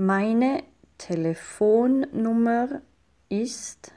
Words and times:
Meine 0.00 0.62
Telefonnummer 0.96 2.82
ist 3.28 3.92